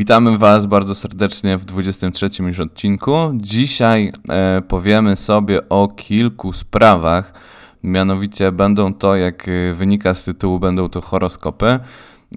[0.00, 3.12] Witamy Was bardzo serdecznie w 23 już odcinku.
[3.34, 7.32] Dzisiaj e, powiemy sobie o kilku sprawach.
[7.82, 11.78] Mianowicie będą to, jak e, wynika z tytułu, będą to horoskopy.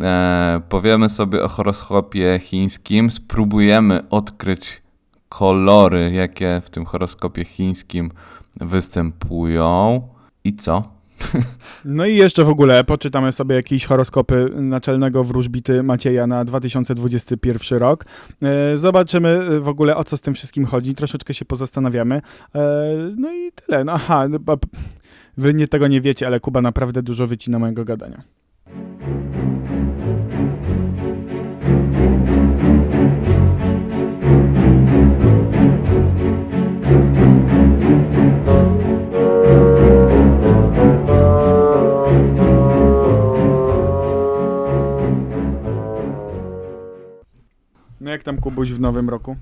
[0.02, 3.12] E, powiemy sobie o horoskopie chińskim.
[3.12, 4.82] Spróbujemy odkryć
[5.30, 8.12] kolory, jakie w tym horoskopie chińskim
[8.62, 10.02] występują.
[10.44, 10.84] I co?
[11.86, 18.06] No i jeszcze w ogóle poczytamy sobie jakieś horoskopy naczelnego wróżbity Macieja na 2021 rok.
[18.42, 22.22] E, Zobaczymy w ogóle o co z tym wszystkim chodzi, troszeczkę się pozastanawiamy.
[22.56, 22.62] E,
[23.18, 23.84] No i tyle.
[23.84, 24.40] No, aha, no,
[25.38, 28.24] wy nie tego nie wiecie, ale Kuba naprawdę dużo wycina mojego gadania.
[48.14, 49.36] Jak tam Kubuś w nowym roku?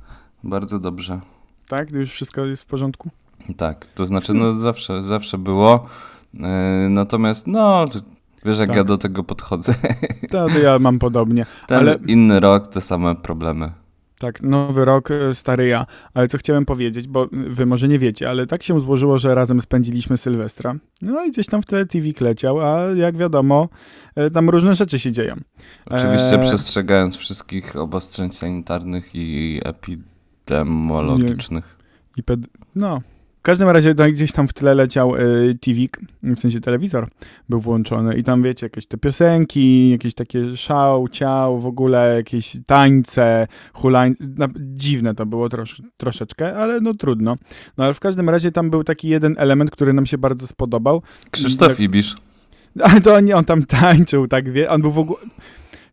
[0.43, 1.19] Bardzo dobrze.
[1.67, 1.91] Tak?
[1.91, 3.09] Już wszystko jest w porządku?
[3.57, 5.85] Tak, to znaczy, no zawsze, zawsze było.
[6.43, 7.85] E, Natomiast, no,
[8.45, 8.77] wiesz, jak Tak.
[8.77, 9.73] ja do tego podchodzę.
[10.31, 11.45] To, to ja mam podobnie.
[11.67, 13.71] Ten Ale- inny rok, te same problemy.
[14.21, 15.85] Tak, nowy rok, e, stary ja.
[16.13, 19.61] Ale co chciałem powiedzieć, bo wy może nie wiecie, ale tak się złożyło, że razem
[19.61, 20.75] spędziliśmy Sylwestra.
[21.01, 21.85] No i gdzieś tam w tle
[22.21, 23.69] leciał, a jak wiadomo,
[24.15, 25.35] e, tam różne rzeczy się dzieją.
[25.85, 26.41] Oczywiście Eee.
[26.41, 31.77] przestrzegając wszystkich obostrzeń sanitarnych i epidemiologicznych.
[32.17, 32.39] I ped...
[32.75, 33.01] No.
[33.41, 35.79] W każdym razie tak gdzieś tam w tle leciał y, TV,
[36.23, 37.07] w sensie telewizor
[37.49, 42.57] był włączony i tam wiecie, jakieś te piosenki, jakieś takie szał, ciał, w ogóle jakieś
[42.65, 47.37] tańce, hulańce, no, dziwne to było trosz, troszeczkę, ale no trudno.
[47.77, 51.01] No ale w każdym razie tam był taki jeden element, który nam się bardzo spodobał.
[51.31, 52.15] Krzysztof Ibisz.
[52.83, 55.19] Ale to nie, on tam tańczył, tak wie, on był w ogóle...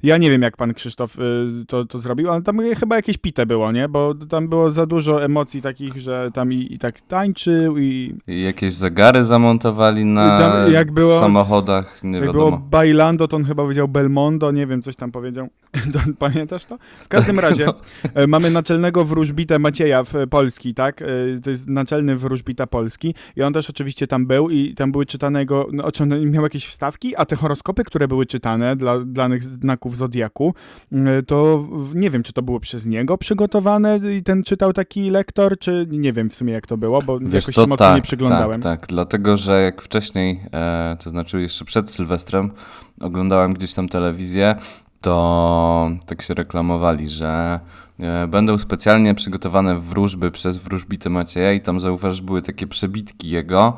[0.03, 1.21] Ja nie wiem, jak pan Krzysztof y,
[1.67, 3.89] to, to zrobił, ale tam chyba jakieś pite było, nie?
[3.89, 8.43] Bo tam było za dużo emocji takich, że tam i, i tak tańczył i I
[8.43, 12.67] jakieś zegary zamontowali na tam jak było- samochodach, nie jak było wiadomo.
[12.71, 15.49] Bailando, to on chyba powiedział Belmondo, nie wiem, coś tam powiedział.
[16.19, 16.79] Pamiętasz to?
[17.05, 17.75] W każdym Tak, razie no.
[18.15, 21.03] e, mamy naczelnego wróżbitę Macieja w, Polski, tak?
[21.03, 21.07] E,
[21.45, 25.41] To jest naczelny wróżbita Polski i on też oczywiście tam był i tam były czytane
[25.41, 29.88] jego, no, on miał jakieś wstawki, a te horoskopy, które były czytane dla danych znaków
[29.97, 30.55] Zodiaku,
[30.93, 35.59] e, to nie wiem, czy to było przez niego przygotowane i ten czytał taki lektor,
[35.59, 37.97] czy nie wiem w sumie jak to było, bo Wiesz jakoś co, się mocno tak,
[37.97, 38.63] nie przyglądałem.
[38.63, 42.51] tak, tak, dlatego, że jak wcześniej, e, to znaczy jeszcze przed Sylwestrem,
[43.01, 44.57] oglądałem gdzieś tam telewizję,
[45.01, 47.61] to tak się reklamowali, że
[48.01, 53.77] e, będą specjalnie przygotowane wróżby przez wróżbitę Macieja i tam zauważysz, były takie przebitki jego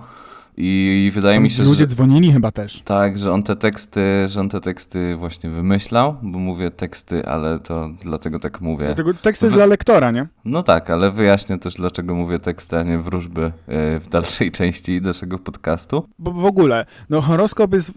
[0.62, 2.80] i wydaje Tam mi się, ludzie że dzwonili chyba też.
[2.84, 7.58] tak, że on te teksty, że on te teksty właśnie wymyślał, bo mówię teksty, ale
[7.58, 8.84] to dlatego tak mówię.
[8.86, 10.26] Dlatego tekst jest W- dla lektora, nie?
[10.44, 15.00] No tak, ale wyjaśnię też, dlaczego mówię teksty, a nie wróżby e, w dalszej części
[15.00, 16.08] naszego podcastu.
[16.18, 17.92] Bo w ogóle, no horoskop jest,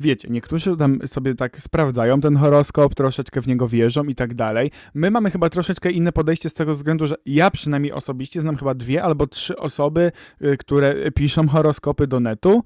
[0.00, 4.70] wiecie, niektórzy tam sobie tak sprawdzają ten horoskop, troszeczkę w niego wierzą i tak dalej.
[4.94, 8.74] My mamy chyba troszeczkę inne podejście z tego względu, że ja przynajmniej osobiście znam chyba
[8.74, 10.12] dwie albo trzy osoby,
[10.42, 12.62] y, które piszą horoskopy do netu.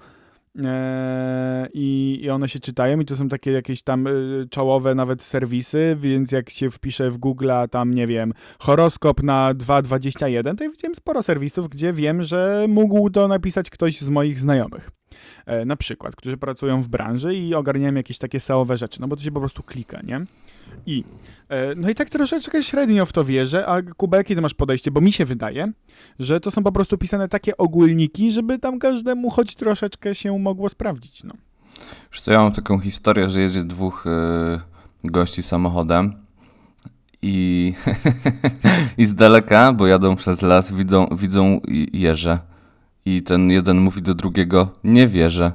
[0.58, 5.96] Eee, i, one się czytają i to są takie jakieś tam y, czołowe nawet serwisy,
[6.00, 10.94] więc jak się wpisze w Google tam, nie wiem, horoskop na 2.21, to ja widziałem
[10.94, 14.99] sporo serwisów, gdzie wiem, że mógł to napisać ktoś z moich znajomych.
[15.46, 19.16] E, na przykład, którzy pracują w branży i ogarniają jakieś takie SEO-owe rzeczy, no bo
[19.16, 20.26] to się po prostu klika, nie?
[20.86, 21.04] I,
[21.48, 24.90] e, no i tak troszeczkę średnio w to wierzę, a Kuba, jakie ty masz podejście?
[24.90, 25.72] Bo mi się wydaje,
[26.18, 30.68] że to są po prostu pisane takie ogólniki, żeby tam każdemu choć troszeczkę się mogło
[30.68, 31.34] sprawdzić, no.
[32.12, 34.60] Wiesz co, ja mam taką historię, że jedzie dwóch e,
[35.04, 36.12] gości samochodem
[37.22, 37.74] i,
[38.98, 41.60] i z daleka, bo jadą przez las, widzą, widzą
[41.92, 42.38] jeże.
[43.16, 45.52] I ten jeden mówi do drugiego, nie wierzę.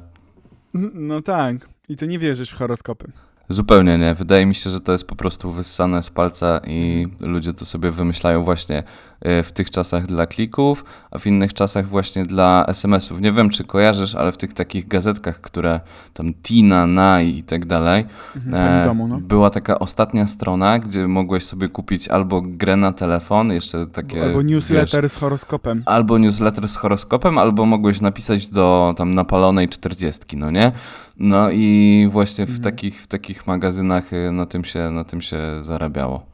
[0.94, 1.68] No tak.
[1.88, 3.12] I ty nie wierzysz w horoskopy.
[3.48, 4.14] Zupełnie nie.
[4.14, 7.90] Wydaje mi się, że to jest po prostu wyssane z palca i ludzie to sobie
[7.90, 8.82] wymyślają właśnie
[9.22, 13.20] w tych czasach dla klików, a w innych czasach właśnie dla SMS-ów.
[13.20, 15.80] Nie wiem, czy kojarzysz, ale w tych takich gazetkach, które
[16.14, 19.18] tam Tina, Nai i tak dalej, W e, domu, no.
[19.20, 24.22] była taka ostatnia strona, gdzie mogłeś sobie kupić albo grę na telefon, jeszcze takie...
[24.22, 25.82] Albo wiesz, newsletter z horoskopem.
[25.86, 30.72] albo newsletter z horoskopem, albo mogłeś napisać do tam napalonej czterdziestki, no nie?
[31.18, 32.64] No i właśnie w, Mhm.
[32.64, 36.26] takich, w takich magazynach y, na tym, się, na tym się zarabiało.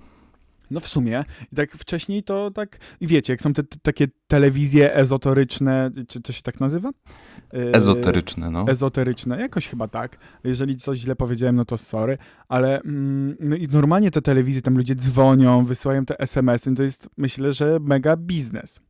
[0.72, 1.24] No w sumie.
[1.52, 6.20] I tak wcześniej to tak, i wiecie, jak są te, te takie telewizje ezoteryczne, czy
[6.20, 6.90] to się tak nazywa?
[7.52, 8.64] Yy, Ezoteryczne, no.
[8.68, 10.16] Ezoteryczne, jakoś chyba tak.
[10.44, 14.76] Jeżeli coś źle powiedziałem, no to sorry, ale mm, no i normalnie te telewizje, tam
[14.76, 18.80] ludzie dzwonią, wysyłają te SMS-y, to jest myślę, że mega biznes.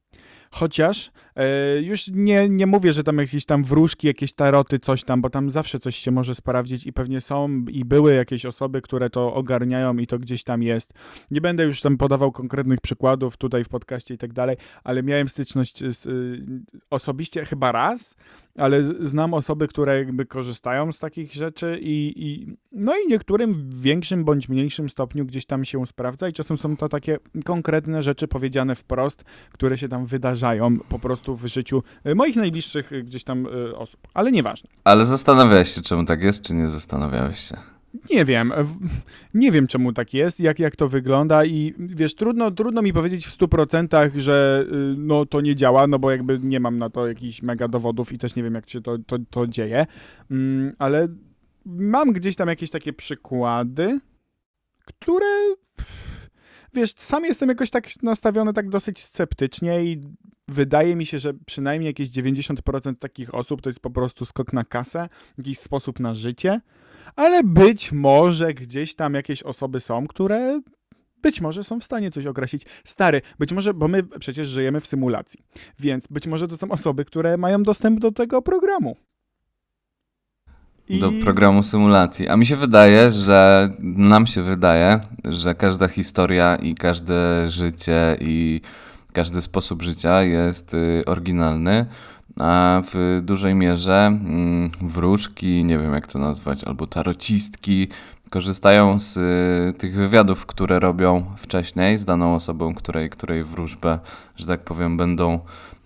[0.54, 5.20] Chociaż e, już nie, nie mówię, że tam jakieś tam wróżki, jakieś taroty, coś tam,
[5.20, 9.10] bo tam zawsze coś się może sprawdzić i pewnie są i były jakieś osoby, które
[9.10, 10.92] to ogarniają i to gdzieś tam jest.
[11.30, 15.28] Nie będę już tam podawał konkretnych przykładów tutaj w podcaście i tak dalej, ale miałem
[15.28, 16.44] styczność z, y,
[16.90, 18.16] osobiście chyba raz,
[18.56, 23.80] ale znam osoby, które jakby korzystają z takich rzeczy i, i no i niektórym w
[23.80, 28.28] większym bądź mniejszym stopniu gdzieś tam się sprawdza i czasem są to takie konkretne rzeczy
[28.28, 33.24] powiedziane wprost, które się tam wydarzają po prostu w życiu y, moich najbliższych y, gdzieś
[33.24, 34.00] tam y, osób.
[34.14, 34.70] Ale nieważne.
[34.84, 37.56] Ale zastanawiałeś się, czemu tak jest, czy nie zastanawiałeś się?
[38.10, 38.52] Nie wiem,
[39.34, 43.26] nie wiem czemu tak jest, jak, jak to wygląda i wiesz, trudno, trudno mi powiedzieć
[43.26, 47.06] w 100%, że y, no to nie działa, no bo jakby nie mam na to
[47.06, 49.86] jakichś mega dowodów i też nie wiem jak się to, to, to dzieje,
[50.30, 51.08] mm, ale
[51.64, 54.00] mam gdzieś tam jakieś takie przykłady,
[54.84, 55.54] które
[56.74, 60.00] wiesz, sam jestem jakoś tak nastawiony tak dosyć sceptycznie i
[60.48, 64.64] wydaje mi się, że przynajmniej jakieś 90% takich osób to jest po prostu skok na
[64.64, 66.60] kasę, jakiś sposób na życie,
[67.16, 70.60] ale być może gdzieś tam jakieś osoby są, które
[71.22, 72.66] być może są w stanie coś określić.
[72.84, 75.40] Stary, być może, bo my przecież żyjemy w symulacji,
[75.78, 78.96] więc być może to są osoby, które mają dostęp do tego programu.
[80.88, 82.28] I- Do programu symulacji.
[82.28, 88.60] A mi się wydaje, że nam się wydaje, że każda historia i każde życie i
[89.12, 91.86] każdy sposób życia jest y, oryginalny,
[92.40, 97.88] a w dużej mierze mm, wróżki, nie wiem jak to nazwać, albo tarocistki
[98.30, 103.98] korzystają z y, tych wywiadów, które robią wcześniej z daną osobą, której, której wróżbę,
[104.36, 105.40] że tak powiem, będą,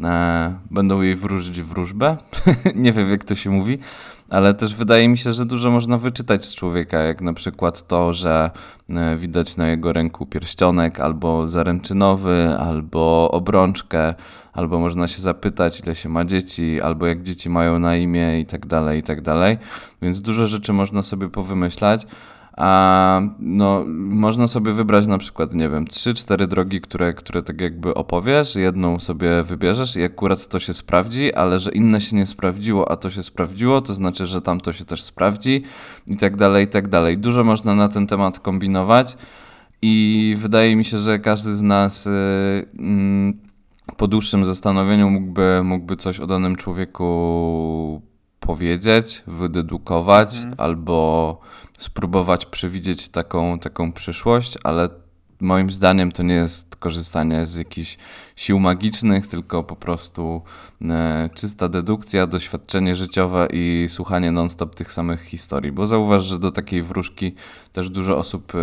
[0.04, 2.16] e, będą jej wróżyć wróżbę.
[2.75, 3.78] nie wiem jak to się mówi.
[4.31, 8.12] Ale też wydaje mi się, że dużo można wyczytać z człowieka, jak na przykład to,
[8.12, 8.50] że
[8.90, 14.14] e, widać na jego ręku pierścionek albo zaręczynowy, albo obrączkę,
[14.52, 18.46] albo można się zapytać, ile się ma dzieci, albo jak dzieci mają na imię i
[18.46, 19.58] tak dalej, i tak dalej.
[20.02, 22.06] Więc dużo rzeczy można sobie powymyślać.
[22.56, 27.61] A no, można sobie wybrać na przykład, nie wiem, trzy, cztery drogi, które, które tak
[27.61, 32.26] jakby opowiesz, jedną sobie wybierzesz i akurat to się sprawdzi, ale że inne się nie
[32.26, 35.62] sprawdziło, a to się sprawdziło, to znaczy, że tamto się też sprawdzi
[36.06, 37.19] i tak dalej, i tak dalej.
[37.19, 39.17] Dużo można na ten temat kombinować
[39.82, 42.11] i wydaje mi się, że każdy z nas y,
[42.79, 43.38] mm,
[43.97, 48.03] po dłuższym zastanowieniu mógłby, mógłby coś o danym człowieku
[48.46, 50.54] powiedzieć, wydedukować Mhm.
[50.58, 51.40] albo
[51.78, 54.88] spróbować przewidzieć taką, taką przyszłość, ale
[55.40, 57.98] moim zdaniem to nie jest korzystanie z jakichś
[58.37, 60.43] sił magicznych, tylko po prostu
[60.82, 65.72] e, czysta dedukcja, doświadczenie życiowe i słuchanie non-stop tych samych historii.
[65.72, 67.34] Bo zauważ, że do takiej wróżki
[67.72, 68.58] też dużo osób e,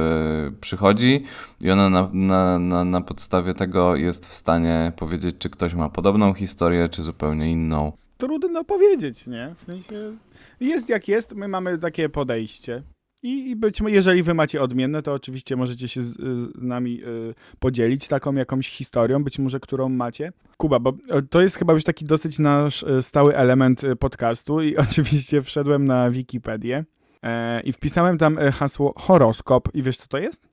[0.62, 1.24] przychodzi
[1.62, 5.90] i ona na, na, na, na podstawie tego jest w stanie powiedzieć, czy ktoś ma
[5.90, 7.92] podobną historię, czy zupełnie inną.
[8.18, 9.56] Trudno powiedzieć, nie?
[9.58, 10.18] W sensie
[10.60, 12.84] jest jak jest, my mamy takie podejście.
[13.24, 17.04] I, I być może, jeżeli wy macie odmienne, to oczywiście możecie się z, z nami
[17.04, 20.34] y, podzielić taką jakąś historią, być może którą macie.
[20.58, 20.94] Kuba, bo
[21.30, 25.86] to jest chyba już taki dosyć nasz e, stały element e, podcastu i oczywiście wszedłem
[25.86, 26.86] na Wikipedię
[27.24, 30.53] e, i wpisałem tam e, hasło horoskop i wiesz co to jest?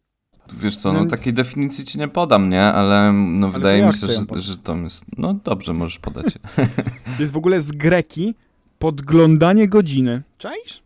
[0.58, 2.62] Wiesz co, no No- takiej definicji ci nie podam, nie?
[2.64, 5.04] Ale no to wydaje mi się, że, że to jest...
[5.18, 6.34] No dobrze, możesz podać.
[7.16, 8.34] To jest w ogóle z greki
[8.78, 10.22] podglądanie godziny.
[10.38, 10.82] Czaisz?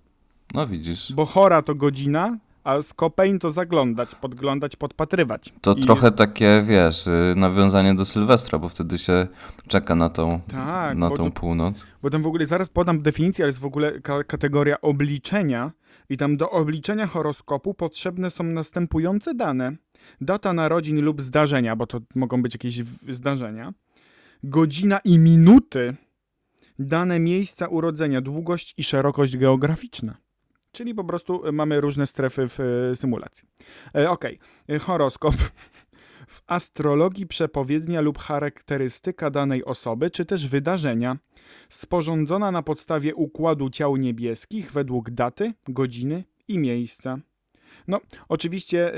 [0.54, 1.12] No widzisz.
[1.12, 5.52] Bo chora to godzina, a skopein to zaglądać, podglądać, podpatrywać.
[5.61, 9.26] To I- trochę takie, wiesz, y, nawiązanie do Sylwestra, bo wtedy się
[9.68, 11.87] czeka na tą, Tak, na tą północ.
[12.02, 15.71] bo tam w ogóle zaraz podam definicję, ale jest w ogóle ka- kategoria obliczenia
[16.08, 19.76] i tam do obliczenia horoskopu potrzebne są następujące dane.
[20.20, 23.75] Data narodzin lub zdarzenia, bo to mogą być jakieś zdarzenia.
[24.42, 25.96] Godzina i minuty.
[26.78, 30.16] Dane miejsca urodzenia, długość i szerokość geograficzna.
[30.73, 33.49] Czyli po prostu e, mamy różne strefy w e, symulacji.
[33.96, 35.34] E, Okej, E, horoskop.
[36.34, 41.18] W astrologii przepowiednia lub charakterystyka danej osoby, czy też wydarzenia,
[41.68, 47.18] sporządzona na podstawie układu ciał niebieskich według daty, godziny i miejsca.
[47.88, 48.92] No, oczywiście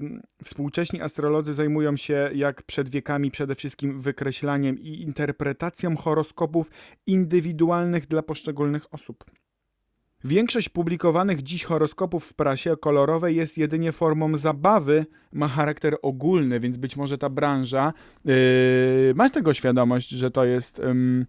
[0.00, 6.70] yy, współcześni astrolodzy zajmują się, jak przed wiekami, przede wszystkim wykreślaniem i interpretacją horoskopów
[7.06, 9.24] indywidualnych dla poszczególnych osób.
[10.24, 16.76] Większość publikowanych dziś horoskopów w prasie kolorowej jest jedynie formą zabawy, ma charakter ogólny, więc
[16.76, 17.92] być może ta branża.
[18.24, 18.34] Yy,
[19.14, 21.26] masz tego świadomość, że to jest ym,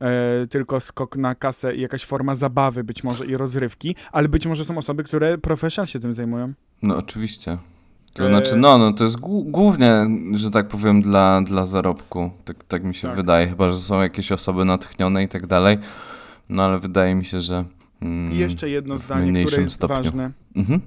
[0.00, 4.46] e, tylko skok na kasę i jakaś forma zabawy, być może i rozrywki, ale być
[4.46, 6.52] może są osoby, które profesjonalnie się tym zajmują.
[6.82, 7.58] No oczywiście.
[8.12, 12.30] To E, znaczy, no, no to jest głównie, że tak powiem, dla, dla zarobku.
[12.44, 13.16] Tak, tak mi się Tak.
[13.16, 15.78] wydaje, chyba że są jakieś osoby natchnione i tak dalej.
[16.48, 17.64] No ale wydaje mi się, że.
[18.02, 19.96] Mm, I jeszcze jedno zdanie, które jest stopniu.
[19.96, 20.30] ważne.
[20.56, 20.80] Mhm.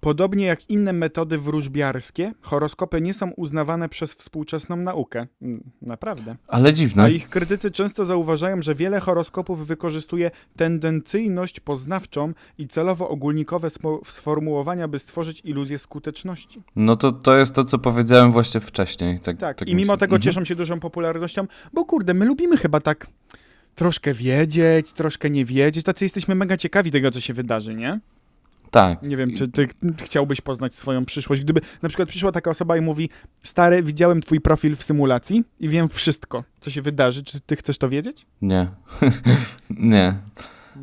[0.00, 5.26] Podobnie jak inne metody wróżbiarskie, horoskopy nie są uznawane przez współczesną naukę.
[5.42, 6.36] Mm, Naprawdę.
[6.48, 7.02] Ale dziwne.
[7.02, 13.68] A ich krytycy często zauważają, że wiele horoskopów wykorzystuje tendencyjność poznawczą i celowo ogólnikowe
[14.04, 16.62] sformułowania, by stworzyć iluzję skuteczności.
[16.76, 19.20] No to, to jest to, co powiedziałem właśnie wcześniej.
[19.20, 20.22] Tak, Tak, tak i mi mimo tego Mhm.
[20.22, 23.06] cieszą się dużą popularnością, bo kurde, my lubimy chyba tak
[23.74, 25.84] troszkę wiedzieć, troszkę nie wiedzieć.
[25.84, 28.00] Tacy jesteśmy mega ciekawi tego, co się wydarzy, nie?
[28.72, 29.02] Tak.
[29.02, 29.68] Nie wiem, czy ty
[30.02, 31.42] chciałbyś poznać swoją przyszłość.
[31.42, 33.10] Gdyby na przykład przyszła taka osoba i mówi:
[33.42, 37.24] Stary, widziałem twój profil w symulacji i wiem wszystko, co się wydarzy.
[37.24, 38.26] Czy ty chcesz to wiedzieć?
[38.42, 38.68] Nie.
[39.70, 40.14] nie.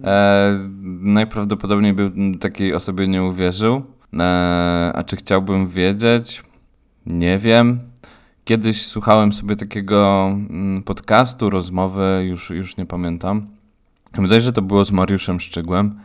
[0.04, 0.70] E,
[1.02, 3.82] najprawdopodobniej bym takiej osobie nie uwierzył.
[4.20, 6.44] E, a czy chciałbym wiedzieć?
[7.06, 7.80] Nie wiem.
[8.50, 13.48] Kiedyś słuchałem sobie takiego mm, podcastu, rozmowy, już, już nie pamiętam.
[14.14, 16.00] Wydaje że to było z Mariuszem Szczygłem.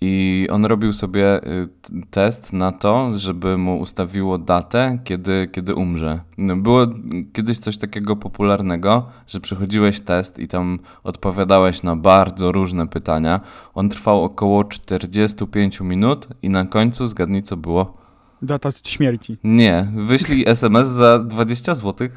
[0.00, 1.68] I on robił sobie y,
[2.10, 6.20] test na to, żeby mu ustawiło datę, kiedy, kiedy umrze.
[6.38, 6.86] No, Było
[7.32, 13.40] kiedyś coś takiego popularnego, że przechodziłeś test i tam odpowiadałeś na bardzo różne pytania.
[13.74, 18.07] On trwał około 45 minut i na końcu zgadnij co było.
[18.42, 19.36] Data śmierci.
[19.44, 22.08] Nie, wyślij SMS za 20 zł.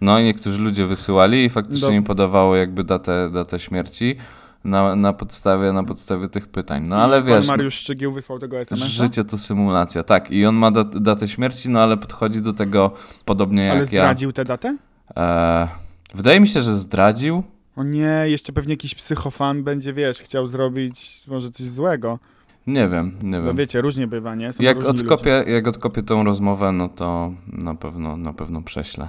[0.00, 4.16] No i niektórzy ludzie wysyłali i faktycznie im podawało jakby datę, datę śmierci
[4.64, 6.86] na, na, podstawie, na podstawie tych pytań.
[6.88, 8.86] No ale I wiesz, Pan Mariusz Szczygieł wysłał tego SMS-a?
[8.86, 10.02] życie to symulacja.
[10.02, 12.90] Tak, i on ma dat, datę śmierci, no ale podchodzi do tego
[13.24, 13.86] podobnie jak Ale ja.
[13.86, 14.76] zdradził tę datę?
[15.16, 15.68] E,
[16.14, 17.42] wydaje mi się, że zdradził.
[17.76, 22.18] O nie, jeszcze pewnie jakiś psychofan będzie, wiesz, chciał zrobić może coś złego.
[22.66, 23.56] Nie wiem, nie wiem.
[23.56, 24.52] wiecie, różnie bywa, nie?
[24.52, 29.08] Są Jak odkopię, jak odkopię tą rozmowę, no to na pewno, na pewno prześlę.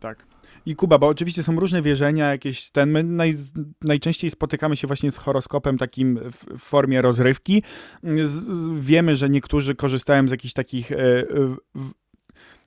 [0.00, 0.26] Tak.
[0.66, 2.90] I Kuba, bo oczywiście są różne wierzenia, jakieś ten.
[2.90, 3.34] My naj,
[3.82, 7.62] najczęściej spotykamy się właśnie z horoskopem takim w, formie rozrywki.
[8.02, 10.92] Z, z, wiemy, że niektórzy korzystają z jakichś takich.
[10.92, 10.96] E,
[11.74, 11.90] w,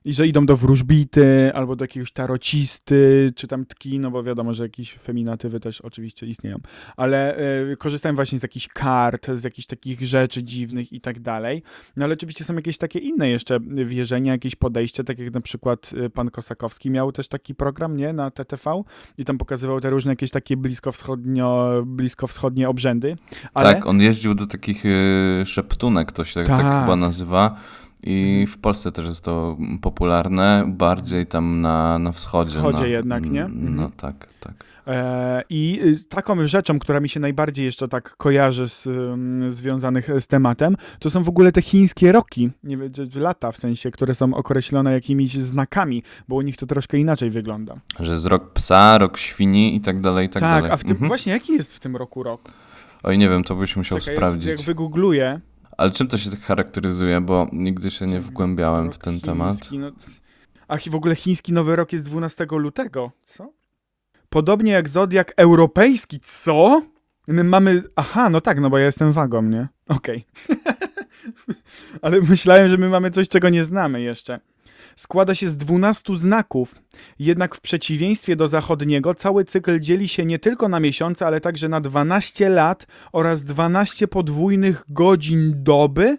[0.08, 4.54] i że idą do wróżbity, albo do jakiegoś tarocisty, czy tam tki, no bo wiadomo,
[4.54, 6.58] że jakieś feminatywy też oczywiście istnieją,
[6.98, 7.38] ale
[7.72, 11.64] e, korzystają właśnie z jakichś kart, z jakichś takich rzeczy dziwnych i tak dalej.
[11.98, 15.92] No ale oczywiście są jakieś takie inne jeszcze wierzenia, jakieś podejście, tak jak na przykład
[16.06, 18.84] y, pan Kosakowski miał też taki program, nie, na TTV
[19.18, 23.16] i tam pokazywał te różne jakieś takie bliskowschodnio, bliskowschodnie obrzędy,
[23.54, 26.82] ale Tak, on jeździł do takich y, szeptunek, to się tak, tak Tak.
[26.82, 27.58] chyba nazywa.
[28.04, 32.52] I w Polsce też jest to popularne, bardziej tam na, na wschodzie.
[32.58, 33.48] Wschodzie no, jednak, nie?
[33.54, 33.92] No Mhm.
[33.92, 34.54] tak, tak.
[34.88, 38.88] E, I y, taką rzeczą, która mi się najbardziej jeszcze tak kojarzy z,
[39.50, 43.92] związanych z tematem, to są w ogóle te chińskie roki, nie wiem, lata w sensie,
[43.92, 47.76] które są określone jakimiś znakami, bo u nich to troszkę inaczej wygląda.
[48.00, 50.72] Że jest rok psa, rok świni i tak dalej, i tak, tak, dalej.
[50.72, 51.08] a w tym, Mhm.
[51.08, 52.42] właśnie jaki jest w tym roku rok?
[53.04, 54.50] Oj, nie wiem, to byś musiał Czekaj, sprawdzić.
[54.50, 55.42] Jak wygoogluję,
[55.78, 59.56] Ale czym to się tak charakteryzuje, bo nigdy się nie wgłębiałem w ten temat.
[59.56, 59.92] chiński, No...
[60.68, 63.12] Ach, i w ogóle chiński Nowy Rok jest 12 lutego.
[63.26, 63.54] Co?
[64.30, 66.20] Podobnie jak Zodiak europejski.
[66.20, 66.82] Co?
[67.28, 67.84] My mamy...
[67.96, 69.68] Aha, no tak, no bo ja jestem wagą, nie?
[69.88, 70.26] Okej.
[72.02, 74.40] Ale myślałem, że my mamy coś, czego nie znamy jeszcze.
[74.98, 76.76] Składa się z 12 znaków,
[77.20, 81.70] jednak w przeciwieństwie do zachodniego cały cykl dzieli się nie tylko na miesiące, ale także
[81.70, 86.18] na 12 lat oraz 12 podwójnych godzin doby.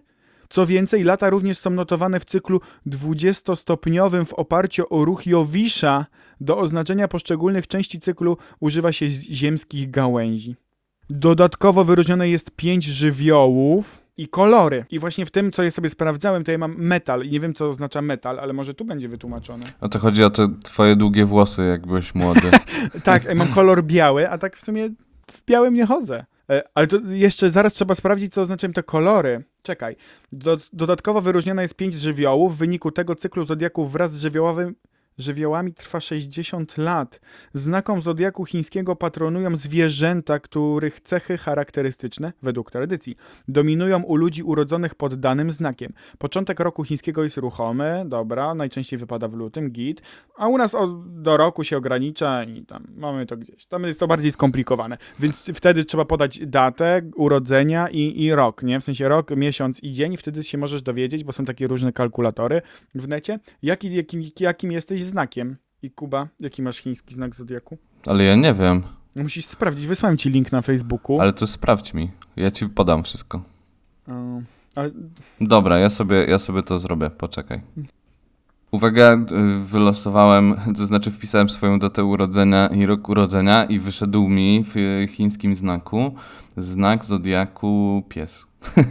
[0.48, 6.06] Co więcej, lata również są notowane w cyklu 20-stopniowym w oparciu o ruch Jowisza.
[6.40, 10.56] Do oznaczenia poszczególnych części cyklu używa się ziemskich gałęzi.
[11.10, 14.84] Dodatkowo wyróżnione jest pięć żywiołów i kolory.
[14.90, 17.24] I właśnie w tym, co ja sobie sprawdzałem, to ja mam metal.
[17.24, 19.66] I nie wiem, co oznacza metal, ale może tu będzie wytłumaczone.
[19.80, 22.50] O to chodzi o te twoje długie włosy, jak byłeś młody.
[23.04, 24.88] Tak, ja mam kolor biały, a tak w sumie
[25.30, 26.24] w białym nie chodzę.
[26.50, 29.44] E, Ale to jeszcze zaraz trzeba sprawdzić, co oznaczają te kolory.
[29.62, 29.96] Czekaj.
[30.32, 32.54] Do, dodatkowo wyróżnione jest pięć żywiołów.
[32.54, 34.74] W wyniku tego cyklu zodiaków wraz z żywiołowym
[35.18, 37.20] żywiołami trwa 60 lat.
[37.54, 43.16] Znakom zodiaku chińskiego patronują zwierzęta, których cechy charakterystyczne, według tradycji,
[43.48, 45.92] dominują u ludzi urodzonych pod danym znakiem.
[46.18, 50.02] Początek roku chińskiego jest ruchomy, dobra, najczęściej wypada w lutym, git,
[50.36, 53.66] a u nas o, do roku się ogranicza i tam mamy to gdzieś.
[53.66, 58.80] Tam jest to bardziej skomplikowane, więc wtedy trzeba podać datę urodzenia i, i rok, nie?
[58.80, 62.62] W sensie rok, miesiąc i dzień wtedy się możesz dowiedzieć, bo są takie różne kalkulatory
[62.94, 65.56] w necie, jaki, jakim, jakim jesteś znakiem.
[65.82, 67.78] I Kuba, jaki masz chiński znak zodiaku?
[68.06, 68.82] Ale ja nie wiem.
[69.16, 71.20] Musisz sprawdzić, wysłałem ci link na Facebooku.
[71.20, 72.10] Ale to sprawdź mi.
[72.36, 73.42] Ja ci podam wszystko.
[74.08, 74.40] O,
[74.74, 74.90] ale
[75.40, 77.10] Dobra, ja sobie, ja sobie to zrobię.
[77.10, 77.60] Poczekaj.
[78.70, 84.64] Uwaga, y, wylosowałem, to znaczy wpisałem swoją datę urodzenia i rok urodzenia i wyszedł mi
[84.74, 86.14] w chińskim znaku
[86.56, 88.46] znak zodiaku pies.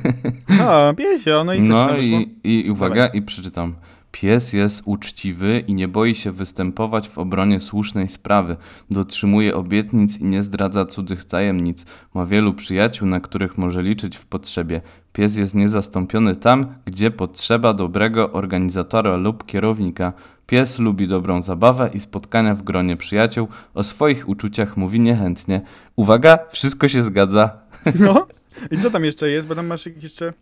[0.62, 3.76] A, piesio, no i No i, i uwaga, i przeczytam.
[4.12, 8.56] Pies jest uczciwy i nie boi się występować w obronie słusznej sprawy.
[8.92, 11.86] Dotrzymuje obietnic i nie zdradza cudzych tajemnic.
[12.14, 14.82] Ma wielu przyjaciół, na których może liczyć w potrzebie.
[15.14, 20.14] Pies jest niezastąpiony tam, gdzie potrzeba dobrego organizatora lub kierownika.
[20.48, 23.48] Pies lubi dobrą zabawę i spotkania w gronie przyjaciół.
[23.74, 25.62] O swoich uczuciach mówi niechętnie.
[25.96, 27.58] Uwaga, wszystko się zgadza.
[28.00, 28.28] No.
[28.72, 29.48] I co tam jeszcze jest?
[29.48, 30.34] Bo tam masz jeszcze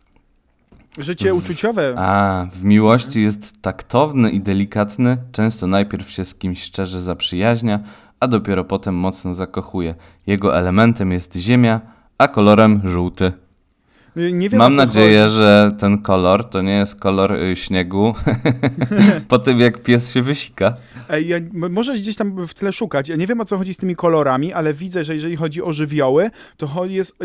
[0.97, 1.93] życie uczuciowe.
[1.97, 7.79] A, w miłości jest taktowny i delikatny, często najpierw się z kimś szczerze zaprzyjaźnia,
[8.19, 9.95] a dopiero potem mocno zakochuje.
[10.27, 11.81] Jego elementem jest ziemia,
[12.17, 13.33] a kolorem żółty.
[14.15, 15.35] Nie wiem, Mam nadzieję, chodzi.
[15.35, 18.13] że ten kolor to nie jest kolor y, śniegu
[19.27, 20.73] po tym, jak pies się wysika.
[21.09, 23.09] Ej, ja, możesz gdzieś tam w tle szukać.
[23.09, 25.73] Ja nie wiem o co chodzi z tymi kolorami, ale widzę, że jeżeli chodzi o
[25.73, 27.15] żywioły, to jest,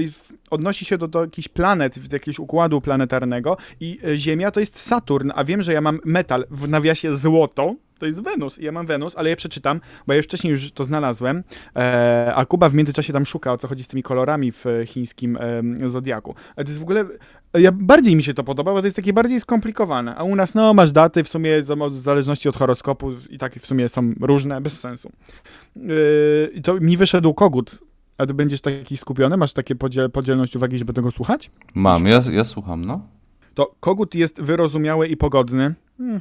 [0.51, 4.79] odnosi się do, do jakichś planet, do jakiegoś układu planetarnego i e, Ziemia to jest
[4.79, 7.75] Saturn, a wiem, że ja mam metal w nawiasie złoto.
[8.01, 10.73] To jest Wenus i ja mam Wenus, ale ja przeczytam, bo ja już wcześniej już
[10.73, 11.43] to znalazłem,
[11.77, 14.87] e, a Kuba w międzyczasie tam szuka, o co chodzi z tymi kolorami w e,
[14.87, 16.35] chińskim e, zodiaku.
[16.57, 17.05] Ale to jest w ogóle,
[17.55, 20.37] e, ja, bardziej mi się to podoba, bo to jest takie bardziej skomplikowane, a u
[20.37, 24.13] nas, no, masz daty, w sumie w zależności od horoskopu i tak w sumie są
[24.21, 25.13] różne, bez sensu.
[25.77, 27.79] Yy, I to mi wyszedł kogut.
[28.19, 29.37] A ty będziesz taki skupiony?
[29.37, 31.51] Masz takie podziel, podzielność uwagi, żeby tego słuchać?
[31.75, 33.07] Mam, ja, ja słucham, no.
[33.55, 35.75] To kogut jest wyrozumiały i pogodny.
[35.99, 36.21] Hmm.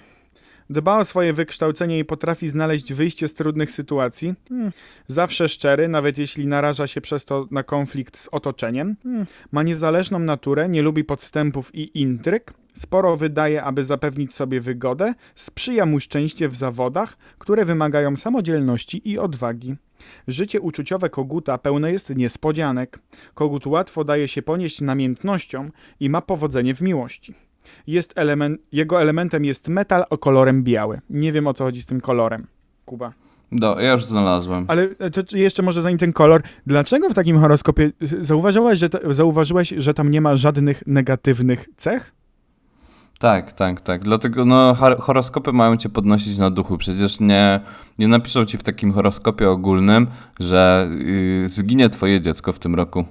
[0.70, 4.34] Dba o swoje wykształcenie i potrafi znaleźć wyjście z trudnych sytuacji.
[4.50, 4.72] Hmm.
[5.08, 8.96] Zawsze szczery, nawet jeśli naraża się przez to na konflikt z otoczeniem.
[9.04, 9.26] Hmm.
[9.52, 12.54] Ma niezależną naturę, nie lubi podstępów i intryg.
[12.74, 15.14] Sporo wydaje, aby zapewnić sobie wygodę.
[15.36, 19.76] Sprzyja mu szczęście w zawodach, które wymagają samodzielności i odwagi.
[20.28, 23.00] Życie uczuciowe koguta pełne jest niespodzianek.
[23.34, 27.49] Kogut łatwo daje się ponieść namiętnością i ma powodzenie w miłości.
[27.88, 31.02] Jest element, jego elementem jest metal o kolorem biały.
[31.10, 32.48] Nie wiem o co chodzi z tym kolorem.
[32.86, 33.13] Kuba.
[33.52, 34.65] Do, ja już znalazłem.
[34.67, 38.89] Ale e, to jeszcze może zanim ten kolor, dlaczego w takim horoskopie y, zauważyłeś, że,
[38.89, 42.12] ta- zauważyłeś, że tam nie ma żadnych negatywnych cech?
[43.19, 44.04] Tak, tak, tak.
[44.04, 46.78] Dlatego no, horoskopy mają cię podnosić na duchu.
[46.78, 47.60] Przecież nie,
[48.00, 50.08] nie napiszą ci w takim horoskopie ogólnym,
[50.39, 50.89] że
[51.45, 53.06] y, zginie twoje dziecko w tym roku.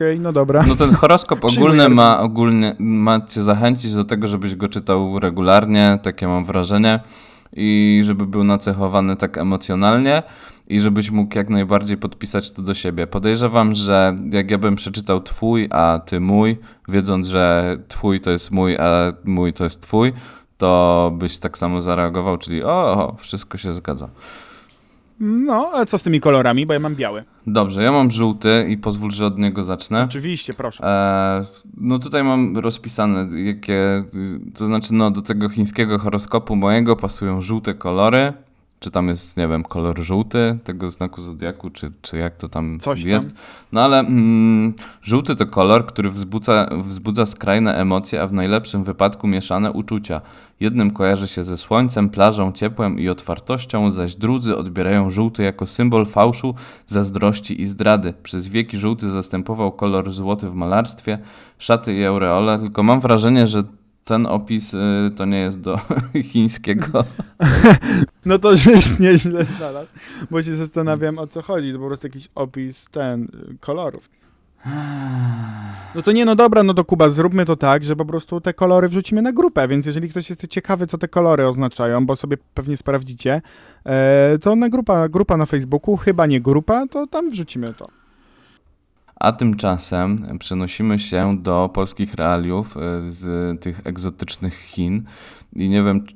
[0.00, 0.64] Okej, no dobra.
[0.68, 5.98] No ten horoskop ogólny ma, ogólnie, ma cię zachęcić do tego, żebyś go czytał regularnie,
[6.02, 7.00] takie mam wrażenie,
[7.52, 10.22] i żeby był nacechowany tak emocjonalnie
[10.68, 13.06] i żebyś mógł jak najbardziej podpisać to do siebie.
[13.06, 16.58] Podejrzewam, że jak ja bym przeczytał twój, a ty mój,
[16.88, 20.12] wiedząc, że twój to jest mój, a mój to jest twój,
[20.58, 24.08] to byś tak samo zareagował, czyli o, o wszystko się zgadza.
[25.20, 27.24] No, a co z tymi kolorami, bo ja mam biały.
[27.46, 30.04] Dobrze, ja mam żółty i pozwól, że od niego zacznę.
[30.04, 30.84] Oczywiście, proszę.
[30.84, 31.44] E,
[31.76, 34.04] no tutaj mam rozpisane, jakie,
[34.54, 38.32] to znaczy no do tego chińskiego horoskopu mojego pasują żółte kolory,
[38.80, 42.80] czy tam jest, nie wiem, kolor żółty tego znaku zodiaku, czy, czy jak to tam
[42.80, 43.10] Coś tam.
[43.10, 43.30] jest.
[43.72, 49.26] No ale mm, żółty to kolor, który wzbudza, wzbudza skrajne emocje, a w najlepszym wypadku
[49.26, 50.20] mieszane uczucia.
[50.60, 56.06] Jednym kojarzy się ze słońcem, plażą, ciepłem i otwartością, zaś drudzy odbierają żółty jako symbol
[56.06, 56.54] fałszu,
[56.86, 58.14] zazdrości i zdrady.
[58.22, 61.18] Przez wieki żółty zastępował kolor złoty w malarstwie,
[61.58, 63.64] szaty i aureole, tylko mam wrażenie, że
[64.10, 65.78] ten opis y, to nie jest do
[66.32, 66.86] chińskiego.
[68.24, 69.92] No to żeś nieźle znalazł,
[70.30, 71.72] bo się zastanawiam o co chodzi.
[71.72, 74.10] To po prostu jakiś opis ten, y, kolorów.
[75.94, 78.54] No to nie, no dobra, no to Kuba, zróbmy to tak, że po prostu te
[78.54, 82.36] kolory wrzucimy na grupę, więc jeżeli ktoś jest ciekawy, co te kolory oznaczają, bo sobie
[82.54, 83.42] pewnie sprawdzicie,
[83.86, 87.99] e, to na grupa, grupa na Facebooku, chyba nie grupa, to tam wrzucimy to.
[89.20, 92.80] A tymczasem przenosimy się do polskich realiów y,
[93.12, 95.04] z tych egzotycznych Chin
[95.56, 96.06] i nie wiem,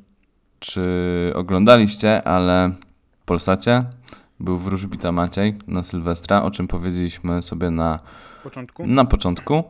[0.58, 0.82] czy
[1.34, 2.70] oglądaliście, ale
[3.22, 3.82] w Polsacie
[4.40, 7.98] był wróżbita Maciej na Sylwestra, o czym powiedzieliśmy sobie na,
[8.42, 8.86] początku.
[8.86, 9.64] na początku.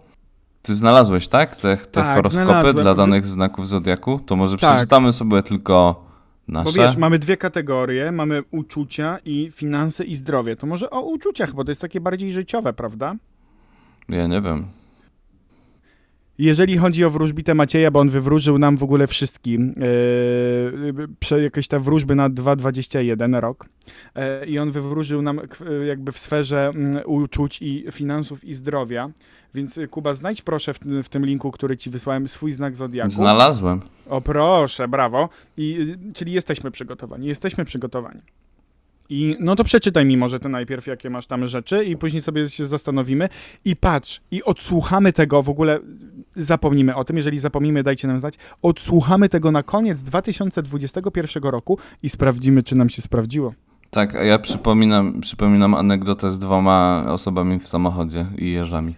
[0.62, 1.56] Ty znalazłeś, tak?
[1.56, 4.18] Te, te Tak, horoskopy dla danych znaków zodiaku?
[4.26, 4.70] To może Tak.
[4.74, 6.04] przeczytamy sobie tylko
[6.48, 6.64] nasze.
[6.64, 10.56] Bo wiesz, mamy dwie kategorie, mamy uczucia i finanse i zdrowie.
[10.56, 13.14] To może o uczuciach, bo to jest takie bardziej życiowe, prawda?
[14.08, 14.66] Ja nie wiem.
[16.38, 21.68] Jeżeli chodzi o wróżbitę Macieja, bo on wywróżył nam w ogóle wszystkim yy, prze, jakieś
[21.68, 23.66] te wróżby na 2,21 rok
[24.16, 29.10] yy, i on wywróżył nam yy, jakby w sferze mm, uczuć i finansów i zdrowia,
[29.54, 33.10] więc y, Kuba znajdź proszę w, w tym linku, który ci wysłałem swój znak zodiaku.
[33.10, 33.80] Znalazłem.
[34.08, 35.28] O proszę, brawo.
[35.56, 38.20] I, czyli jesteśmy przygotowani, jesteśmy przygotowani.
[39.08, 42.48] I no to przeczytaj mi może te najpierw, jakie masz tam rzeczy i później sobie
[42.48, 43.28] się zastanowimy
[43.64, 45.80] i patrz, i odsłuchamy tego, w ogóle
[46.36, 52.08] zapomnimy o tym, jeżeli zapomnimy, dajcie nam znać, odsłuchamy tego na koniec 2021 roku i
[52.08, 53.54] sprawdzimy, czy nam się sprawdziło.
[53.90, 58.94] Tak, a ja przypominam, przypominam anegdotę z dwoma osobami w samochodzie i jeżami.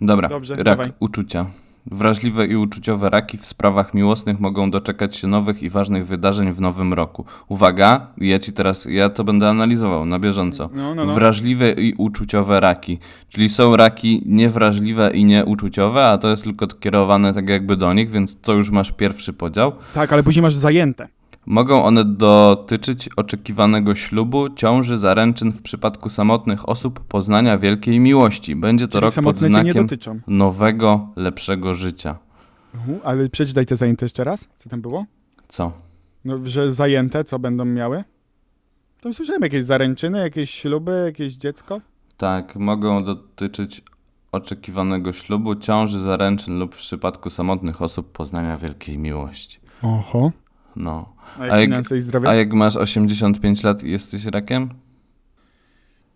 [0.00, 0.92] Dobra, Dobrze, rak, dawaj.
[1.00, 1.46] uczucia.
[1.86, 6.60] Wrażliwe i uczuciowe raki w sprawach miłosnych mogą doczekać się nowych i ważnych wydarzeń w
[6.60, 7.24] nowym roku.
[7.48, 10.70] Uwaga, ja ci teraz, ja to będę analizował na bieżąco.
[10.74, 11.14] No, no, no.
[11.14, 12.98] Wrażliwe i uczuciowe raki.
[13.28, 18.10] Czyli są raki niewrażliwe i nieuczuciowe, a to jest tylko kierowane tak jakby do nich,
[18.10, 19.72] więc to już masz pierwszy podział.
[19.94, 21.08] Tak, ale później masz zajęte.
[21.46, 28.56] Mogą one dotyczyć oczekiwanego ślubu, ciąży, zaręczyn w przypadku samotnych osób, poznania wielkiej miłości.
[28.56, 29.86] Będzie to Czyli rok pod znakiem
[30.26, 32.18] nowego, lepszego życia.
[32.74, 34.48] Mhm, ale przeczytaj te zajęte jeszcze raz.
[34.56, 35.06] Co tam było?
[35.48, 35.72] Co?
[36.24, 38.04] No, że zajęte, co będą miały?
[39.00, 41.80] Tam słyszałem jakieś zaręczyny, jakieś śluby, jakieś dziecko.
[42.16, 43.82] Tak, mogą dotyczyć
[44.32, 49.58] oczekiwanego ślubu, ciąży, zaręczyn lub w przypadku samotnych osób poznania wielkiej miłości.
[49.82, 50.32] Oho.
[50.76, 51.13] No.
[51.38, 52.28] A jak, A jak- finanse i zdrowie?
[52.28, 54.70] A jak masz 85 lat i jesteś rakiem?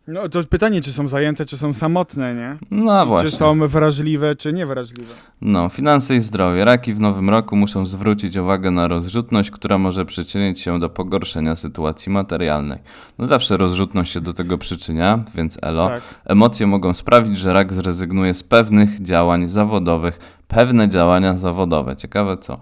[0.09, 2.59] No to pytanie, czy są zajęte, czy są samotne, nie?
[2.71, 3.31] No właśnie.
[3.31, 5.15] Czy są wrażliwe, czy niewrażliwe.
[5.41, 6.65] No, finanse i zdrowie.
[6.65, 11.57] Raki w nowym roku muszą zwrócić uwagę na rozrzutność, która może przyczynić się do pogorszenia
[11.57, 12.79] sytuacji materialnej.
[13.19, 15.89] No zawsze rozrzutność się do tego przyczynia, więc elo.
[15.89, 16.03] Tak.
[16.25, 20.19] Emocje mogą sprawić, że rak zrezygnuje z pewnych działań zawodowych.
[20.49, 21.97] Pewne działania zawodowe.
[21.97, 22.61] Ciekawe co.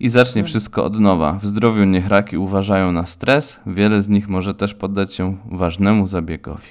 [0.00, 1.32] I zacznie wszystko od nowa.
[1.32, 3.60] W zdrowiu niech raki uważają na stres.
[3.66, 6.68] Wiele z nich może też poddać się ważnemu zabiegowi.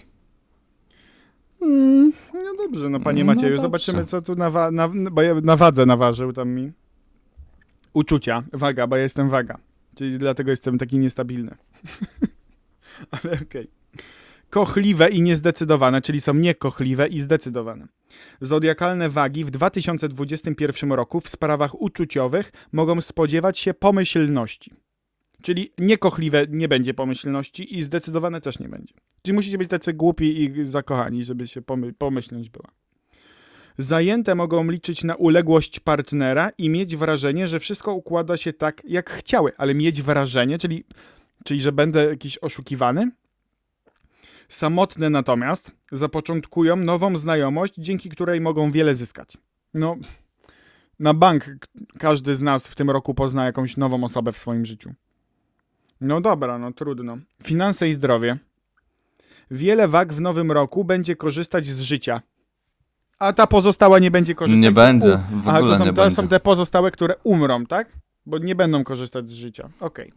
[1.62, 3.62] Mm, no dobrze, no panie No Macieju, dobrze.
[3.62, 4.89] zobaczymy, co tu na, wa- na,
[5.43, 6.71] na wadze naważył tam mi.
[7.93, 9.57] Uczucia, waga, bo ja jestem waga.
[9.95, 11.55] Czyli dlatego jestem taki niestabilny.
[13.12, 13.67] Ale okej.
[14.54, 17.88] Kochliwe i niezdecydowane, czyli są niekochliwe i zdecydowane.
[18.42, 24.74] Zodiakalne wagi w 2021 roku w sprawach uczuciowych mogą spodziewać się pomyślności.
[25.42, 28.94] Czyli niekochliwe nie będzie pomyślności i zdecydowane też nie będzie.
[29.22, 32.70] Czyli musicie być tacy głupi i zakochani, żeby się pomy- pomyślność była.
[33.78, 39.10] Zajęte mogą liczyć na uległość partnera i mieć wrażenie, że wszystko układa się tak, jak
[39.10, 40.84] chciały, ale mieć wrażenie, czyli,
[41.46, 43.12] czyli że będę jakiś oszukiwany.
[44.49, 49.38] Samotne natomiast zapoczątkują nową znajomość, dzięki której mogą wiele zyskać.
[49.73, 49.95] No,
[50.99, 51.45] na bank
[51.99, 54.93] każdy z nas w tym roku pozna jakąś nową osobę w swoim życiu.
[56.01, 57.17] No dobra, no trudno.
[57.43, 58.38] Finanse i zdrowie.
[59.51, 62.21] Wiele wag w nowym roku będzie korzystać z życia.
[63.19, 64.62] A ta pozostała nie będzie korzystać.
[64.63, 66.15] Nie będzie, w ogóle to są, nie to będzie.
[66.15, 67.91] są te pozostałe, które umrą, tak?
[68.25, 69.69] Bo nie będą korzystać z życia.
[69.79, 70.13] Okej.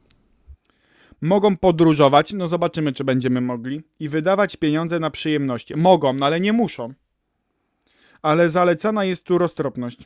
[1.20, 3.83] Mogą podróżować, no zobaczymy, czy będziemy mogli.
[4.00, 5.76] I wydawać pieniądze na przyjemności.
[5.76, 6.94] Mogą, no ale nie muszą.
[8.22, 9.98] Ale zalecana jest tu roztropność.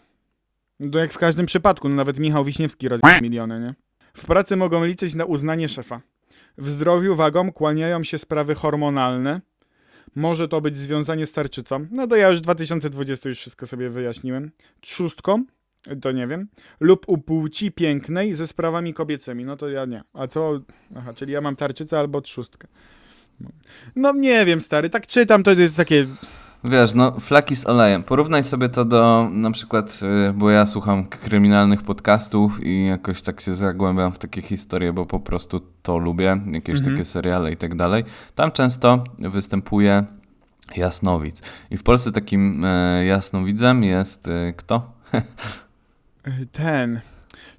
[0.81, 3.75] No jak w każdym przypadku, no nawet Michał Wiśniewski rozbił miliony, nie?
[4.15, 6.01] W pracy mogą liczyć na uznanie szefa.
[6.59, 9.41] W zdrowiu wagom kłaniają się sprawy hormonalne.
[10.15, 11.87] Może to być związanie z tarczycą.
[11.91, 14.51] No to ja już w 2020 już wszystko sobie wyjaśniłem.
[14.81, 15.45] Trzustką,
[16.03, 16.49] to nie wiem.
[16.81, 19.45] Lub u płci pięknej ze sprawami kobiecymi.
[19.45, 20.03] No to ja nie.
[20.15, 20.61] A co?
[20.97, 22.69] Aha, czyli ja mam tarczycę albo trzustkę.
[23.97, 26.07] No nie wiem, stary, tak czytam, to jest takie...
[26.65, 28.03] Wiesz, no flaki z olejem.
[28.03, 33.41] Porównaj sobie to do na przykład, y, bo ja słucham kryminalnych podcastów i jakoś tak
[33.41, 36.97] się zagłębiam w takie historie, bo po prostu to lubię, jakieś Mhm.
[36.97, 38.05] takie seriale i tak dalej.
[38.35, 40.05] Tam często występuje
[40.77, 41.43] jasnowic.
[41.71, 44.93] I w Polsce takim e, jasnowidzem jest e, kto?
[46.29, 47.01] y, Ten...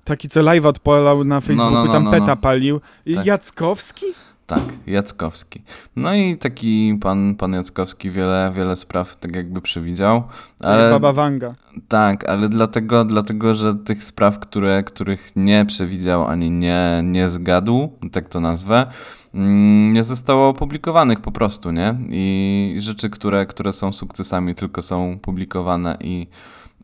[0.03, 2.37] Taki, co live odpalał na Facebooku, no, no, tam no, peta no.
[2.37, 2.81] palił.
[3.15, 3.25] Tak.
[3.25, 4.05] Jackowski?
[4.47, 5.61] Tak, Jackowski.
[5.95, 10.23] No i taki pan, pan Jackowski wiele, wiele spraw tak jakby przewidział,
[10.59, 10.73] Ale...
[10.73, 11.53] ale Baba Wanga.
[11.87, 17.89] tak, ale dlatego, dlatego, że tych spraw, które, których nie przewidział ani nie, nie zgadł,
[18.11, 18.85] tak to nazwę,
[19.33, 21.95] mm, nie zostało opublikowanych po prostu, nie?
[22.09, 26.27] I rzeczy, które, które są sukcesami, tylko są publikowane i,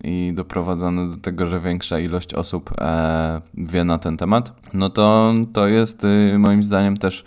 [0.04, 5.34] i doprowadzone do tego, że większa ilość osób e, wie na ten temat, no to,
[5.54, 7.26] to jest y, moim zdaniem też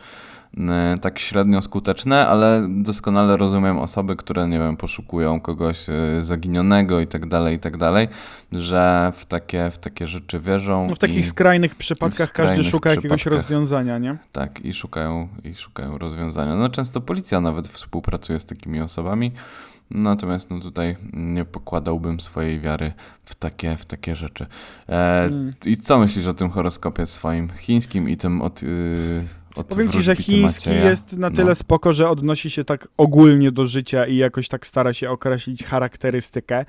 [0.54, 0.59] y,
[1.00, 7.06] tak średnio skuteczne, ale doskonale rozumiem osoby, które, nie wiem, poszukują kogoś y, zaginionego i
[7.06, 8.09] tak dalej, i tak dalej,
[8.52, 10.87] że w takie, w takie rzeczy wierzą.
[10.88, 14.16] No w takich skrajnych przypadkach każdy skrajnych szuka jakiegoś rozwiązania, nie?
[14.33, 16.56] tak, i szukają, i szukają rozwiązania.
[16.56, 19.33] No często policja nawet współpracuje z takimi osobami,
[19.90, 22.92] natomiast no tutaj nie pokładałbym swojej wiary
[23.24, 24.46] w takie, w takie rzeczy.
[24.88, 25.50] E, Mm.
[25.66, 28.64] I co myślisz o tym horoskopie swoim chińskim i tym od, od
[29.68, 31.36] Powiem ci, że chiński jest na No.
[31.36, 35.64] tyle spoko, że odnosi się tak ogólnie do życia i jakoś tak stara się określić
[35.64, 36.64] charakterystykę.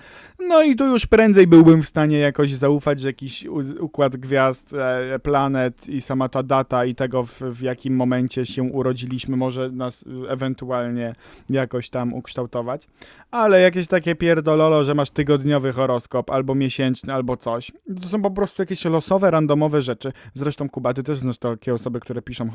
[0.47, 3.45] No i tu już prędzej byłbym w stanie jakoś zaufać, że jakiś
[3.79, 8.63] układ gwiazd, e, planet i sama ta data i tego, w, w jakim momencie się
[8.63, 11.15] urodziliśmy, może nas ewentualnie
[11.49, 12.87] jakoś tam ukształtować.
[13.31, 17.71] Ale jakieś takie pierdololo, że masz tygodniowy horoskop, albo miesięczny, albo coś.
[18.01, 20.11] To są po prostu jakieś losowe, randomowe rzeczy.
[20.33, 22.49] Zresztą Kuba, ty też znasz takie osoby, które piszą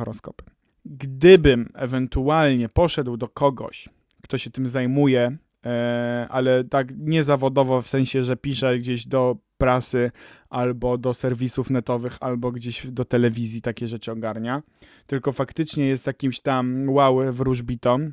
[0.84, 3.88] Gdybym ewentualnie poszedł do kogoś,
[4.22, 5.36] kto się tym zajmuje,
[5.66, 10.10] e, ale tak niezawodowo, w sensie, że pisze gdzieś do prasy,
[10.50, 14.62] albo do serwisów netowych, albo gdzieś do telewizji takie rzeczy ogarnia,
[15.06, 18.10] tylko faktycznie jest jakimś tam wow wróżbitą,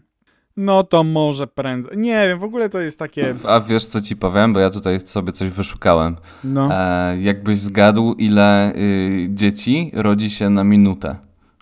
[0.57, 1.97] no to może prędzej.
[1.97, 3.35] Nie wiem, w ogóle to jest takie.
[3.47, 6.15] A wiesz co ci powiem, bo ja tutaj sobie coś wyszukałem.
[6.43, 6.69] No.
[6.71, 11.15] E, jakbyś zgadł, ile y, dzieci rodzi się na minutę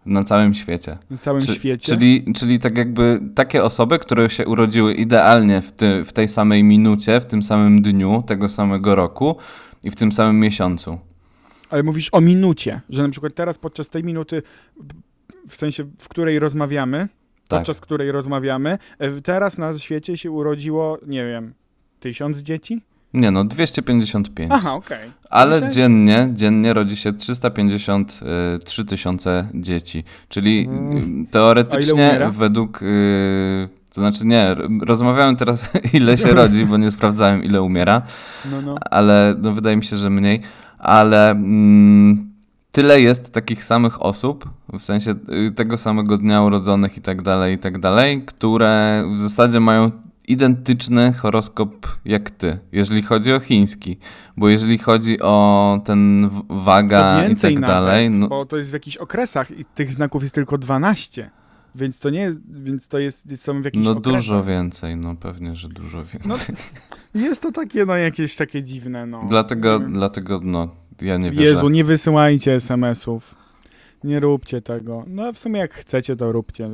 [0.05, 0.97] na całym świecie.
[1.09, 1.93] Na całym Czy- świecie.
[1.93, 6.63] Czyli, czyli tak jakby takie osoby, które się urodziły idealnie w, ty, w tej samej
[6.63, 9.35] minucie, w tym samym dniu, tego samego roku
[9.83, 10.99] i w tym samym miesiącu.
[11.69, 14.41] Ale mówisz o minucie, że na przykład teraz podczas tej minuty,
[15.49, 17.07] w sensie w której rozmawiamy,
[17.47, 17.59] Tak.
[17.59, 21.53] podczas której rozmawiamy, e, teraz na świecie się urodziło, nie wiem,
[21.99, 22.81] tysiąc dzieci?
[23.13, 24.51] Nie no, 255.
[24.53, 25.11] Aha, okej.
[25.29, 30.03] Ale Myślę- dziennie, dziennie rodzi się 353 tysiące dzieci.
[30.29, 31.21] Czyli Mm.
[31.23, 32.81] y, ile teoretycznie według...
[32.83, 38.01] Y, to znaczy nie, rozmawiałem teraz ile się rodzi, bo nie sprawdzałem ile umiera,
[38.51, 38.75] No, no.
[38.91, 40.41] ale no, wydaje mi się, że mniej.
[40.79, 42.31] Ale mm,
[42.71, 45.15] tyle jest takich samych osób, w sensie
[45.47, 49.91] y, tego samego dnia urodzonych i tak dalej, i tak dalej, które w zasadzie mają
[50.27, 53.97] identyczny horoskop jak ty, jeżeli chodzi o chiński.
[54.37, 58.73] Bo jeżeli chodzi o ten waga i tak nawet, dalej, no, bo to jest w
[58.73, 61.31] jakichś okresach i tych znaków jest tylko 12.
[61.75, 64.13] Więc to nie jest, więc to jest, są w jakichś no okresach.
[64.13, 66.55] dużo więcej, no pewnie, że dużo więcej.
[67.15, 69.25] Jest to takie, no jakieś takie dziwne, no.
[69.29, 71.43] dlatego, Nie dlatego, no, ja nie wierzę.
[71.43, 73.35] Jezu, nie wysyłajcie SMS-ów.
[74.03, 75.03] Nie róbcie tego.
[75.07, 76.69] No w sumie jak chcecie, to róbcie.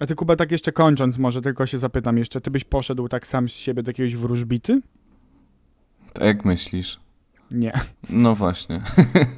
[0.00, 3.26] A ty Kuba, tak jeszcze kończąc, może tylko się zapytam jeszcze, ty byś poszedł tak
[3.26, 4.80] sam z siebie do jakiegoś wróżbity?
[6.12, 7.00] Tak jak myślisz?
[7.50, 7.72] Nie.
[8.10, 8.80] No właśnie.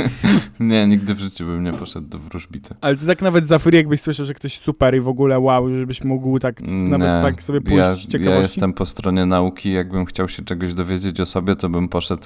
[0.61, 2.75] nie, nigdy w życiu bym nie poszedł do wróżbity.
[2.81, 5.75] Ale ty tak nawet za free, jakbyś słyszał, że ktoś super i w ogóle wow,
[5.75, 8.29] żebyś mógł tak nawet Nie, tak sobie pójść ja, z ciekawości.
[8.37, 9.73] ja jestem po stronie nauki.
[9.73, 12.23] Jakbym chciał się czegoś dowiedzieć o sobie, to bym poszedł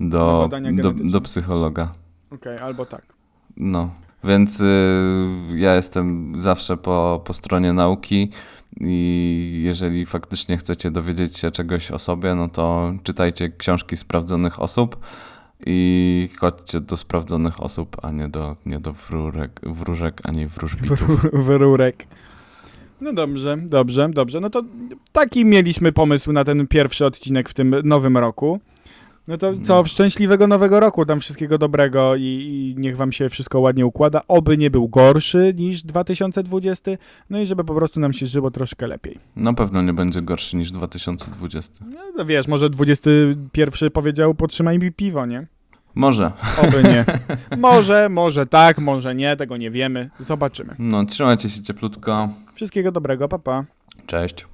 [0.00, 1.92] do, do, do psychologa.
[2.30, 3.06] Okej, albo tak.
[3.56, 3.90] No,
[4.24, 4.64] więc y,
[5.54, 8.30] ja jestem zawsze po, po stronie nauki
[8.80, 14.96] i jeżeli faktycznie chcecie dowiedzieć się czegoś o sobie, no to czytajcie książki sprawdzonych osób
[15.66, 21.26] i chodźcie do sprawdzonych osób, a nie do, nie do wróżek, wróżek, ani wróżbitów.
[21.46, 22.06] Wyrurek.
[23.00, 24.40] No dobrze, dobrze, dobrze.
[24.40, 24.62] No to
[25.12, 28.60] taki mieliśmy pomysł na ten pierwszy odcinek w tym nowym roku.
[29.28, 33.60] No to co, szczęśliwego nowego roku, tam wszystkiego dobrego i, i niech wam się wszystko
[33.60, 34.20] ładnie układa.
[34.28, 36.90] Oby nie był gorszy niż 2020,
[37.30, 39.18] no i żeby po prostu nam się żyło troszkę lepiej.
[39.36, 41.84] Na pewno nie będzie gorszy niż 2020.
[41.94, 45.46] No to wiesz, może 21 powiedział potrzymaj mi piwo, nie?
[45.94, 46.32] Może.
[46.62, 47.04] Oby nie.
[47.58, 50.10] może, może tak, może nie, tego nie wiemy.
[50.18, 50.74] Zobaczymy.
[50.78, 52.28] No, trzymajcie się cieplutko.
[52.54, 53.64] Wszystkiego dobrego, papa.
[53.96, 54.02] Pa.
[54.06, 54.46] Cześć.